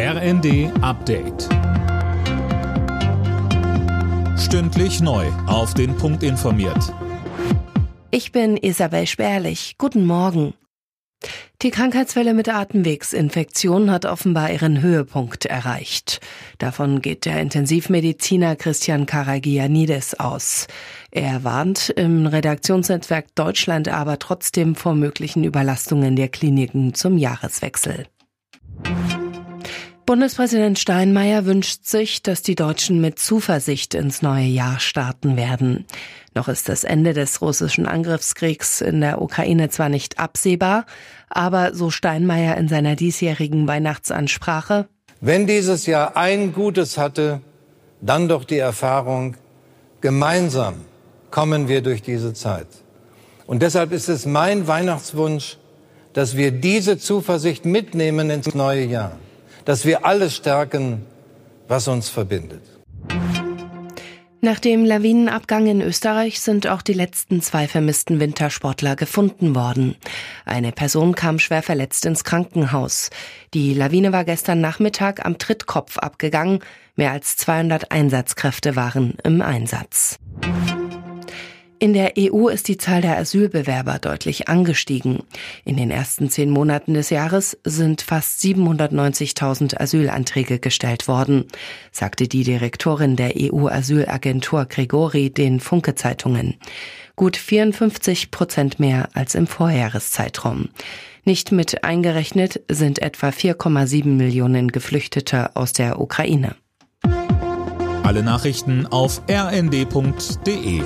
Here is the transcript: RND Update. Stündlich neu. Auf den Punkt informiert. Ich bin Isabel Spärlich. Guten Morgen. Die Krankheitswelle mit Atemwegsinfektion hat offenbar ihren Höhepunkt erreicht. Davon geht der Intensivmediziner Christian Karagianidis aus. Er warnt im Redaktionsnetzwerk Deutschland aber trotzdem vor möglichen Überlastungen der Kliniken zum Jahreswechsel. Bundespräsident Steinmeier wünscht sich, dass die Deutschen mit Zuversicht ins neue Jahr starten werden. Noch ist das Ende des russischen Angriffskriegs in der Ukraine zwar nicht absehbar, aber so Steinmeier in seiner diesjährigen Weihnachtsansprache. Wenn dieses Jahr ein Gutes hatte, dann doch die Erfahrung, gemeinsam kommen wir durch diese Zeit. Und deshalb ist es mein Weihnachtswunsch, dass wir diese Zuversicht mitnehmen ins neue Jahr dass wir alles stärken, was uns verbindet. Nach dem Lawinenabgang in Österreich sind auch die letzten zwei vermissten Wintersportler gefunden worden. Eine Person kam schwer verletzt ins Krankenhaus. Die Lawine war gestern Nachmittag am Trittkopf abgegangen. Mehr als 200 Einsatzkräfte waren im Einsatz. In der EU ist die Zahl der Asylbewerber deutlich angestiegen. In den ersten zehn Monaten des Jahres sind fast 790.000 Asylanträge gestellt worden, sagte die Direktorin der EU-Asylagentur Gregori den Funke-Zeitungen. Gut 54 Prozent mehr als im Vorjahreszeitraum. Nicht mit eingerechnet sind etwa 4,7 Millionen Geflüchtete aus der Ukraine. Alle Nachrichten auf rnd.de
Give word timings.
RND 0.00 0.70
Update. 0.80 1.48
Stündlich 4.38 5.00
neu. 5.00 5.26
Auf 5.48 5.74
den 5.74 5.96
Punkt 5.96 6.22
informiert. 6.22 6.94
Ich 8.12 8.30
bin 8.30 8.56
Isabel 8.56 9.08
Spärlich. 9.08 9.74
Guten 9.76 10.06
Morgen. 10.06 10.54
Die 11.62 11.72
Krankheitswelle 11.72 12.32
mit 12.32 12.48
Atemwegsinfektion 12.48 13.90
hat 13.90 14.06
offenbar 14.06 14.52
ihren 14.52 14.82
Höhepunkt 14.82 15.46
erreicht. 15.46 16.20
Davon 16.58 17.02
geht 17.02 17.24
der 17.24 17.40
Intensivmediziner 17.40 18.54
Christian 18.54 19.04
Karagianidis 19.04 20.14
aus. 20.14 20.68
Er 21.10 21.42
warnt 21.42 21.88
im 21.88 22.28
Redaktionsnetzwerk 22.28 23.34
Deutschland 23.34 23.88
aber 23.88 24.20
trotzdem 24.20 24.76
vor 24.76 24.94
möglichen 24.94 25.42
Überlastungen 25.42 26.14
der 26.14 26.28
Kliniken 26.28 26.94
zum 26.94 27.18
Jahreswechsel. 27.18 28.06
Bundespräsident 30.08 30.78
Steinmeier 30.78 31.44
wünscht 31.44 31.84
sich, 31.84 32.22
dass 32.22 32.40
die 32.40 32.54
Deutschen 32.54 32.98
mit 32.98 33.18
Zuversicht 33.18 33.92
ins 33.92 34.22
neue 34.22 34.46
Jahr 34.46 34.80
starten 34.80 35.36
werden. 35.36 35.84
Noch 36.34 36.48
ist 36.48 36.70
das 36.70 36.82
Ende 36.82 37.12
des 37.12 37.42
russischen 37.42 37.84
Angriffskriegs 37.84 38.80
in 38.80 39.02
der 39.02 39.20
Ukraine 39.20 39.68
zwar 39.68 39.90
nicht 39.90 40.18
absehbar, 40.18 40.86
aber 41.28 41.74
so 41.74 41.90
Steinmeier 41.90 42.56
in 42.56 42.68
seiner 42.68 42.96
diesjährigen 42.96 43.68
Weihnachtsansprache. 43.68 44.88
Wenn 45.20 45.46
dieses 45.46 45.84
Jahr 45.84 46.16
ein 46.16 46.54
Gutes 46.54 46.96
hatte, 46.96 47.42
dann 48.00 48.28
doch 48.28 48.44
die 48.44 48.56
Erfahrung, 48.56 49.36
gemeinsam 50.00 50.76
kommen 51.30 51.68
wir 51.68 51.82
durch 51.82 52.00
diese 52.00 52.32
Zeit. 52.32 52.68
Und 53.46 53.60
deshalb 53.60 53.92
ist 53.92 54.08
es 54.08 54.24
mein 54.24 54.66
Weihnachtswunsch, 54.66 55.58
dass 56.14 56.34
wir 56.34 56.50
diese 56.50 56.96
Zuversicht 56.96 57.66
mitnehmen 57.66 58.30
ins 58.30 58.54
neue 58.54 58.86
Jahr 58.86 59.18
dass 59.68 59.84
wir 59.84 60.06
alles 60.06 60.34
stärken, 60.34 61.04
was 61.68 61.88
uns 61.88 62.08
verbindet. 62.08 62.62
Nach 64.40 64.58
dem 64.58 64.86
Lawinenabgang 64.86 65.66
in 65.66 65.82
Österreich 65.82 66.40
sind 66.40 66.66
auch 66.66 66.80
die 66.80 66.94
letzten 66.94 67.42
zwei 67.42 67.68
vermissten 67.68 68.18
Wintersportler 68.18 68.96
gefunden 68.96 69.54
worden. 69.54 69.96
Eine 70.46 70.72
Person 70.72 71.14
kam 71.14 71.38
schwer 71.38 71.62
verletzt 71.62 72.06
ins 72.06 72.24
Krankenhaus. 72.24 73.10
Die 73.52 73.74
Lawine 73.74 74.10
war 74.10 74.24
gestern 74.24 74.62
Nachmittag 74.62 75.26
am 75.26 75.36
Trittkopf 75.36 75.98
abgegangen. 75.98 76.60
Mehr 76.96 77.12
als 77.12 77.36
200 77.36 77.92
Einsatzkräfte 77.92 78.74
waren 78.74 79.18
im 79.22 79.42
Einsatz. 79.42 80.18
In 81.80 81.92
der 81.92 82.14
EU 82.18 82.48
ist 82.48 82.66
die 82.66 82.76
Zahl 82.76 83.02
der 83.02 83.18
Asylbewerber 83.18 84.00
deutlich 84.00 84.48
angestiegen. 84.48 85.22
In 85.64 85.76
den 85.76 85.92
ersten 85.92 86.28
zehn 86.28 86.50
Monaten 86.50 86.94
des 86.94 87.10
Jahres 87.10 87.56
sind 87.62 88.02
fast 88.02 88.40
790.000 88.40 89.80
Asylanträge 89.80 90.58
gestellt 90.58 91.06
worden, 91.06 91.44
sagte 91.92 92.26
die 92.26 92.42
Direktorin 92.42 93.14
der 93.14 93.34
EU-Asylagentur 93.36 94.64
Gregori 94.64 95.30
den 95.30 95.60
Funke-Zeitungen. 95.60 96.56
Gut 97.14 97.36
54 97.36 98.32
Prozent 98.32 98.80
mehr 98.80 99.10
als 99.14 99.36
im 99.36 99.46
Vorjahreszeitraum. 99.46 100.70
Nicht 101.24 101.52
mit 101.52 101.84
eingerechnet 101.84 102.60
sind 102.68 103.00
etwa 103.02 103.28
4,7 103.28 104.06
Millionen 104.06 104.72
Geflüchtete 104.72 105.54
aus 105.54 105.74
der 105.74 106.00
Ukraine. 106.00 106.56
Alle 108.02 108.22
Nachrichten 108.24 108.86
auf 108.86 109.22
rnd.de 109.30 110.82